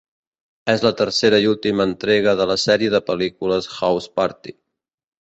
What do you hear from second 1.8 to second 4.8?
entrega de la sèrie de pel·lícules "House Party".